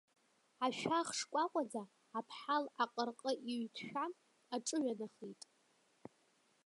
Ашәах 0.65 1.07
шкәакәаӡа, 1.17 1.83
аԥҳал 2.17 2.63
аҟырҟы 2.83 3.31
иҩҭшәан 3.51 4.11
аҿыҩанахеит. 4.55 5.41